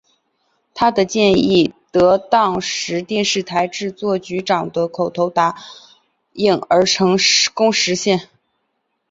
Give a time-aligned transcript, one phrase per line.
[0.73, 5.55] 他的建议获得当时电视台的制作局长的口头答
[6.33, 7.19] 应而成
[7.53, 8.27] 功实现。